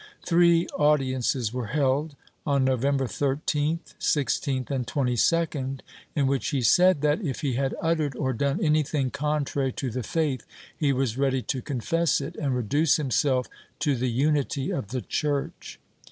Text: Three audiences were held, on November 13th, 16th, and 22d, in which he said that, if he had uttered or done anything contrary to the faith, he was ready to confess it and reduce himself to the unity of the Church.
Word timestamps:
Three 0.25 0.65
audiences 0.69 1.53
were 1.53 1.67
held, 1.67 2.15
on 2.43 2.65
November 2.65 3.05
13th, 3.05 3.93
16th, 3.99 4.71
and 4.71 4.87
22d, 4.87 5.81
in 6.15 6.25
which 6.25 6.47
he 6.47 6.63
said 6.63 7.01
that, 7.01 7.21
if 7.21 7.41
he 7.41 7.53
had 7.53 7.75
uttered 7.79 8.15
or 8.15 8.33
done 8.33 8.59
anything 8.63 9.11
contrary 9.11 9.71
to 9.73 9.91
the 9.91 10.01
faith, 10.01 10.43
he 10.75 10.91
was 10.91 11.19
ready 11.19 11.43
to 11.43 11.61
confess 11.61 12.19
it 12.19 12.35
and 12.37 12.55
reduce 12.55 12.95
himself 12.95 13.45
to 13.77 13.95
the 13.95 14.09
unity 14.09 14.71
of 14.71 14.87
the 14.87 15.01
Church. 15.01 15.79